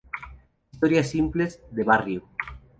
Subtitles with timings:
[0.71, 2.23] Historias simples, de barrio.